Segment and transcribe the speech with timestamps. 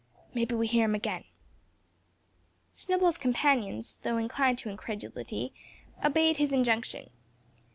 [0.33, 1.25] Maybe we hear im agen."
[2.73, 5.53] Snowball's companions, though inclined to incredulity,
[6.03, 7.11] obeyed his injunction.